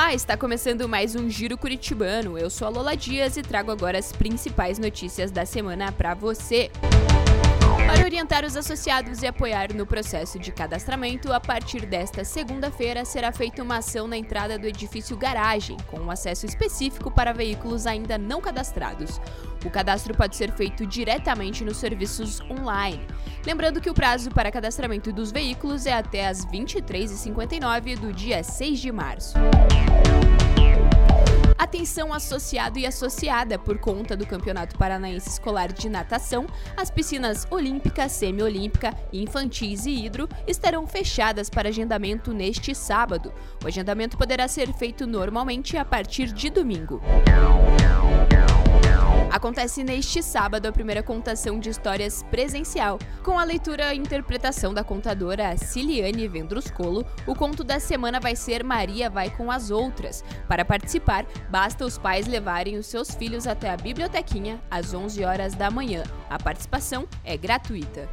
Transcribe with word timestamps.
Olá, 0.00 0.14
está 0.14 0.34
começando 0.34 0.88
mais 0.88 1.14
um 1.14 1.28
Giro 1.28 1.58
Curitibano. 1.58 2.38
Eu 2.38 2.48
sou 2.48 2.66
a 2.66 2.70
Lola 2.70 2.96
Dias 2.96 3.36
e 3.36 3.42
trago 3.42 3.70
agora 3.70 3.98
as 3.98 4.10
principais 4.10 4.78
notícias 4.78 5.30
da 5.30 5.44
semana 5.44 5.92
para 5.92 6.14
você. 6.14 6.70
Para 8.00 8.06
orientar 8.06 8.46
os 8.46 8.56
associados 8.56 9.20
e 9.20 9.26
apoiar 9.26 9.74
no 9.74 9.84
processo 9.84 10.38
de 10.38 10.50
cadastramento, 10.50 11.30
a 11.34 11.38
partir 11.38 11.84
desta 11.84 12.24
segunda-feira 12.24 13.04
será 13.04 13.30
feita 13.30 13.62
uma 13.62 13.76
ação 13.76 14.08
na 14.08 14.16
entrada 14.16 14.58
do 14.58 14.66
edifício 14.66 15.18
Garagem, 15.18 15.76
com 15.86 16.00
um 16.00 16.10
acesso 16.10 16.46
específico 16.46 17.10
para 17.10 17.34
veículos 17.34 17.86
ainda 17.86 18.16
não 18.16 18.40
cadastrados. 18.40 19.20
O 19.66 19.68
cadastro 19.68 20.14
pode 20.14 20.34
ser 20.34 20.50
feito 20.52 20.86
diretamente 20.86 21.62
nos 21.62 21.76
serviços 21.76 22.40
online. 22.50 23.06
Lembrando 23.44 23.82
que 23.82 23.90
o 23.90 23.94
prazo 23.94 24.30
para 24.30 24.50
cadastramento 24.50 25.12
dos 25.12 25.30
veículos 25.30 25.84
é 25.84 25.92
até 25.92 26.26
às 26.26 26.46
23h59 26.46 27.98
do 27.98 28.14
dia 28.14 28.42
6 28.42 28.78
de 28.78 28.90
março. 28.90 29.34
Atenção 31.60 32.10
associado 32.14 32.78
e 32.78 32.86
associada 32.86 33.58
por 33.58 33.76
conta 33.76 34.16
do 34.16 34.26
Campeonato 34.26 34.78
Paranaense 34.78 35.28
Escolar 35.28 35.70
de 35.70 35.90
Natação, 35.90 36.46
as 36.74 36.90
piscinas 36.90 37.46
olímpica, 37.50 38.08
semi-olímpica, 38.08 38.96
infantis 39.12 39.84
e 39.84 39.90
hidro 39.90 40.26
estarão 40.46 40.86
fechadas 40.86 41.50
para 41.50 41.68
agendamento 41.68 42.32
neste 42.32 42.74
sábado. 42.74 43.30
O 43.62 43.66
agendamento 43.66 44.16
poderá 44.16 44.48
ser 44.48 44.72
feito 44.72 45.06
normalmente 45.06 45.76
a 45.76 45.84
partir 45.84 46.32
de 46.32 46.48
domingo. 46.48 47.02
Acontece 49.30 49.84
neste 49.84 50.22
sábado 50.22 50.66
a 50.66 50.72
primeira 50.72 51.04
contação 51.04 51.60
de 51.60 51.70
histórias 51.70 52.24
presencial. 52.24 52.98
Com 53.22 53.38
a 53.38 53.44
leitura 53.44 53.94
e 53.94 53.98
interpretação 53.98 54.74
da 54.74 54.82
contadora 54.82 55.56
Ciliane 55.56 56.26
Vendruscolo, 56.26 57.06
o 57.26 57.34
conto 57.34 57.62
da 57.62 57.78
semana 57.78 58.18
vai 58.18 58.34
ser 58.34 58.64
Maria 58.64 59.08
vai 59.08 59.30
com 59.30 59.50
as 59.50 59.70
outras. 59.70 60.24
Para 60.48 60.64
participar, 60.64 61.24
basta 61.48 61.84
os 61.84 61.96
pais 61.96 62.26
levarem 62.26 62.76
os 62.76 62.86
seus 62.86 63.14
filhos 63.14 63.46
até 63.46 63.70
a 63.70 63.76
bibliotequinha 63.76 64.60
às 64.68 64.92
11 64.92 65.24
horas 65.24 65.54
da 65.54 65.70
manhã. 65.70 66.02
A 66.28 66.38
participação 66.38 67.06
é 67.24 67.36
gratuita. 67.36 68.08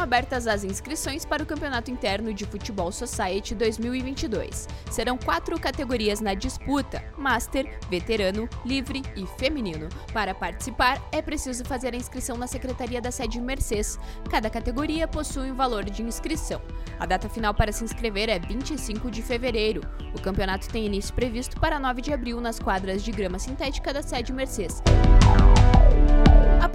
Abertas 0.00 0.46
as 0.46 0.64
inscrições 0.64 1.26
para 1.26 1.42
o 1.42 1.46
Campeonato 1.46 1.90
Interno 1.90 2.32
de 2.32 2.46
Futebol 2.46 2.90
Society 2.90 3.54
2022. 3.54 4.66
Serão 4.90 5.18
quatro 5.18 5.60
categorias 5.60 6.20
na 6.20 6.32
disputa: 6.32 7.04
Master, 7.18 7.78
Veterano, 7.90 8.48
Livre 8.64 9.02
e 9.14 9.26
Feminino. 9.38 9.90
Para 10.10 10.34
participar, 10.34 11.06
é 11.12 11.20
preciso 11.20 11.66
fazer 11.66 11.92
a 11.92 11.98
inscrição 11.98 12.38
na 12.38 12.46
Secretaria 12.46 12.98
da 12.98 13.10
Sede 13.10 13.38
Mercês. 13.42 13.98
Cada 14.30 14.48
categoria 14.48 15.06
possui 15.06 15.50
um 15.50 15.54
valor 15.54 15.84
de 15.84 16.02
inscrição. 16.02 16.62
A 16.98 17.04
data 17.04 17.28
final 17.28 17.52
para 17.52 17.70
se 17.70 17.84
inscrever 17.84 18.30
é 18.30 18.38
25 18.38 19.10
de 19.10 19.20
fevereiro. 19.20 19.82
O 20.14 20.20
campeonato 20.22 20.66
tem 20.70 20.86
início 20.86 21.12
previsto 21.12 21.60
para 21.60 21.78
9 21.78 22.00
de 22.00 22.10
abril 22.10 22.40
nas 22.40 22.58
quadras 22.58 23.02
de 23.02 23.12
grama 23.12 23.38
sintética 23.38 23.92
da 23.92 24.02
Sede 24.02 24.32
Mercês. 24.32 24.82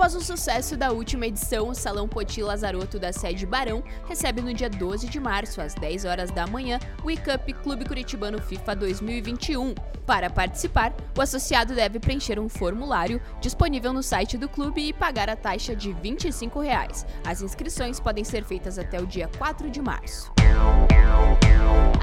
Após 0.06 0.22
o 0.22 0.22
sucesso 0.22 0.78
da 0.78 0.92
última 0.92 1.26
edição, 1.26 1.70
o 1.70 1.74
Salão 1.74 2.08
Poti 2.08 2.40
Lazarotto 2.40 3.00
da 3.00 3.12
sede 3.12 3.44
Barão 3.44 3.84
recebe 4.08 4.40
no 4.40 4.54
dia 4.54 4.70
12 4.70 5.10
de 5.10 5.20
março, 5.20 5.60
às 5.60 5.74
10 5.74 6.06
horas 6.06 6.30
da 6.30 6.46
manhã, 6.46 6.78
o 7.04 7.10
e-Cup 7.10 7.50
Clube 7.64 7.86
Curitibano 7.86 8.40
FIFA 8.40 8.76
2021. 8.76 9.74
Para 10.06 10.30
participar, 10.30 10.94
o 11.18 11.22
associado 11.22 11.74
deve 11.74 12.00
preencher 12.00 12.40
um 12.40 12.48
formulário 12.48 13.20
disponível 13.42 13.92
no 13.92 14.04
site 14.04 14.38
do 14.38 14.48
clube 14.48 14.90
e 14.90 14.94
pagar 14.94 15.28
a 15.28 15.36
taxa 15.36 15.76
de 15.76 15.92
25 15.92 16.60
reais. 16.60 17.04
As 17.26 17.42
inscrições 17.42 18.00
podem 18.00 18.24
ser 18.24 18.44
feitas 18.44 18.78
até 18.78 19.02
o 19.02 19.08
dia 19.08 19.28
4 19.40 19.72
de 19.72 19.82
março. 19.82 20.32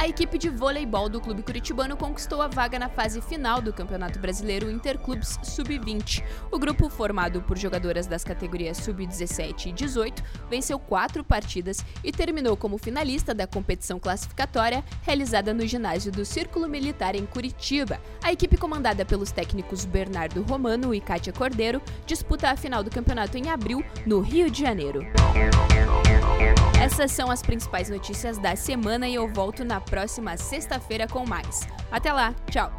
A 0.02 0.08
equipe 0.08 0.36
de 0.36 0.50
voleibol 0.50 1.08
do 1.08 1.20
Clube 1.20 1.44
Curitibano 1.44 1.96
conquistou 1.96 2.42
a 2.42 2.48
vaga 2.48 2.76
na 2.76 2.88
fase 2.88 3.20
final 3.20 3.62
do 3.62 3.72
Campeonato 3.72 4.18
Brasileiro 4.18 4.68
Interclubes 4.68 5.38
Sub-20. 5.44 6.24
O 6.50 6.58
grupo, 6.58 6.90
formado 6.90 7.40
por 7.42 7.56
jogadoras 7.56 8.08
das 8.08 8.24
categorias 8.24 8.78
Sub-17 8.78 9.66
e 9.66 9.72
18, 9.72 10.20
venceu 10.50 10.76
quatro 10.76 11.22
partidas 11.22 11.84
e 12.02 12.10
terminou 12.10 12.56
como 12.56 12.78
finalista 12.78 13.32
da 13.32 13.46
competição 13.46 14.00
classificatória 14.00 14.84
realizada 15.02 15.54
no 15.54 15.64
ginásio 15.64 16.10
do 16.10 16.24
Círculo 16.24 16.68
Militar 16.68 17.14
em 17.14 17.24
Curitiba. 17.24 18.00
A 18.24 18.32
equipe, 18.32 18.56
comandada 18.56 19.04
pelos 19.04 19.30
técnicos 19.30 19.84
Bernardo 19.84 20.42
Romano 20.42 20.92
e 20.92 21.00
Kátia 21.00 21.32
Cordeiro, 21.32 21.80
disputa 22.04 22.50
a 22.50 22.56
final 22.56 22.82
do 22.82 22.90
campeonato 22.90 23.38
em 23.38 23.50
abril, 23.50 23.84
no 24.04 24.20
Rio 24.20 24.50
de 24.50 24.62
Janeiro. 24.62 25.06
Essas 26.82 27.12
são 27.12 27.30
as 27.30 27.42
principais 27.42 27.88
notícias 27.88 28.38
da 28.38 28.56
semana 28.92 29.08
e 29.08 29.14
eu 29.14 29.26
volto 29.26 29.64
na 29.64 29.80
próxima 29.80 30.36
sexta-feira 30.36 31.08
com 31.08 31.26
mais. 31.26 31.66
Até 31.90 32.12
lá, 32.12 32.34
tchau! 32.50 32.70